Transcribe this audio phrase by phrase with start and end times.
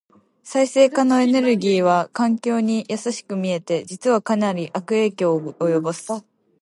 [0.41, 6.07] 再生可能エネルギーは環境に優しく見えて、実はかなり悪影響を及ぼす。